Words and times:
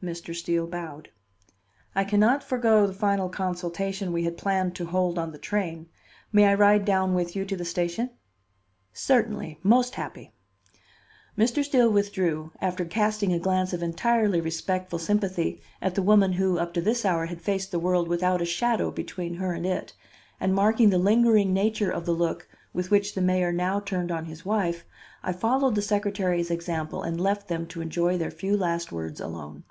Mr. 0.00 0.32
Steele 0.32 0.68
bowed. 0.68 1.08
"I 1.92 2.04
can 2.04 2.20
not 2.20 2.44
forego 2.44 2.86
the 2.86 2.92
final 2.92 3.28
consultation 3.28 4.12
we 4.12 4.22
had 4.22 4.38
planned 4.38 4.76
to 4.76 4.86
hold 4.86 5.18
on 5.18 5.32
the 5.32 5.38
train. 5.38 5.88
May 6.30 6.44
I 6.46 6.54
ride 6.54 6.84
down 6.84 7.14
with 7.16 7.34
you 7.34 7.44
to 7.46 7.56
the 7.56 7.64
station?" 7.64 8.10
"Certainly; 8.92 9.58
most 9.64 9.96
happy." 9.96 10.30
Mr. 11.36 11.64
Steele 11.64 11.90
withdrew, 11.90 12.52
after 12.60 12.84
casting 12.84 13.32
a 13.32 13.40
glance 13.40 13.72
of 13.72 13.82
entirely 13.82 14.40
respectful 14.40 15.00
sympathy 15.00 15.60
at 15.82 15.96
the 15.96 16.02
woman 16.02 16.34
who 16.34 16.58
up 16.60 16.72
to 16.74 16.80
this 16.80 17.04
hour 17.04 17.26
had 17.26 17.42
faced 17.42 17.72
the 17.72 17.80
world 17.80 18.06
without 18.06 18.40
a 18.40 18.44
shadow 18.44 18.92
between 18.92 19.34
her 19.34 19.52
and 19.52 19.66
it; 19.66 19.92
and, 20.38 20.54
marking 20.54 20.90
the 20.90 20.98
lingering 20.98 21.52
nature 21.52 21.90
of 21.90 22.06
the 22.06 22.12
look 22.14 22.48
with 22.72 22.88
which 22.92 23.16
the 23.16 23.20
mayor 23.20 23.50
now 23.52 23.80
turned 23.80 24.12
on 24.12 24.26
his 24.26 24.44
wife, 24.46 24.84
I 25.24 25.32
followed 25.32 25.74
the 25.74 25.82
secretary's 25.82 26.52
example 26.52 27.02
and 27.02 27.20
left 27.20 27.48
them 27.48 27.66
to 27.66 27.80
enjoy 27.80 28.16
their 28.16 28.30
few 28.30 28.56
last 28.56 28.92
words 28.92 29.18
alone. 29.20 29.64